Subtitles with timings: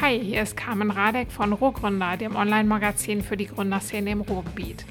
[0.00, 4.84] Hi, hier ist Carmen Radek von Ruhrgründer, dem Online-Magazin für die Gründerszene im Ruhrgebiet.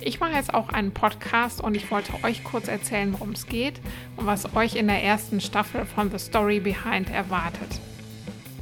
[0.00, 3.74] Ich mache jetzt auch einen Podcast und ich wollte euch kurz erzählen, worum es geht
[4.16, 7.78] und was euch in der ersten Staffel von The Story Behind erwartet.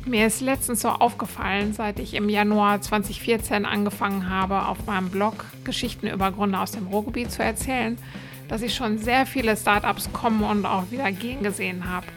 [0.05, 5.45] Mir ist letztens so aufgefallen, seit ich im Januar 2014 angefangen habe, auf meinem Blog
[5.63, 7.97] Geschichten über Gründer aus dem Ruhrgebiet zu erzählen,
[8.49, 12.09] dass ich schon sehr viele Startups kommen und auch wieder gehen gesehen habe.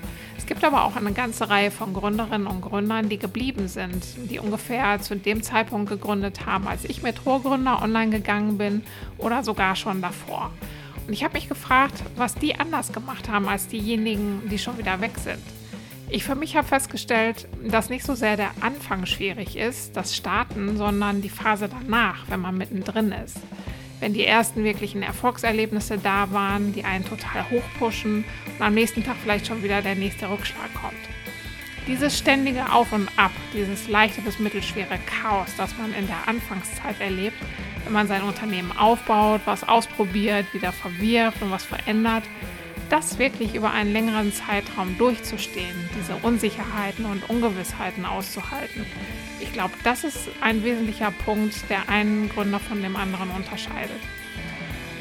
[0.45, 4.37] Es gibt aber auch eine ganze Reihe von Gründerinnen und Gründern, die geblieben sind, die
[4.37, 8.83] ungefähr zu dem Zeitpunkt gegründet haben, als ich mit Rohrgründer online gegangen bin
[9.17, 10.51] oder sogar schon davor.
[11.07, 15.01] Und ich habe mich gefragt, was die anders gemacht haben als diejenigen, die schon wieder
[15.01, 15.41] weg sind.
[16.09, 20.77] Ich für mich habe festgestellt, dass nicht so sehr der Anfang schwierig ist, das Starten,
[20.77, 23.39] sondern die Phase danach, wenn man mittendrin ist
[23.99, 28.25] wenn die ersten wirklichen Erfolgserlebnisse da waren, die einen total hochpushen
[28.57, 30.93] und am nächsten Tag vielleicht schon wieder der nächste Rückschlag kommt.
[31.87, 36.99] Dieses ständige Auf und Ab, dieses leichte bis mittelschwere Chaos, das man in der Anfangszeit
[36.99, 37.37] erlebt,
[37.83, 42.23] wenn man sein Unternehmen aufbaut, was ausprobiert, wieder verwirft und was verändert,
[42.89, 48.85] das wirklich über einen längeren Zeitraum durchzustehen, diese Unsicherheiten und Ungewissheiten auszuhalten.
[49.39, 53.99] Ich glaube, das ist ein wesentlicher Punkt, der einen Gründer von dem anderen unterscheidet.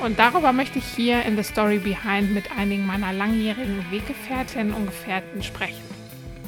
[0.02, 4.86] Und darüber möchte ich hier in The Story Behind mit einigen meiner langjährigen Weggefährtinnen und
[4.86, 5.82] Gefährten sprechen.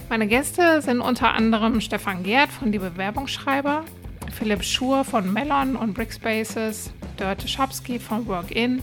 [0.09, 3.85] Meine Gäste sind unter anderem Stefan Gerd von Die Bewerbungsschreiber,
[4.33, 8.83] Philipp Schur von Melon und Brickspaces, Dörte Schopski von Workin,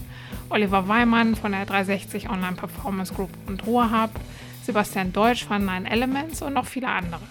[0.49, 4.11] Oliver Weimann von der 360 Online Performance Group und Ruhrhub,
[4.63, 7.21] Sebastian Deutsch von Nine Elements und noch viele andere.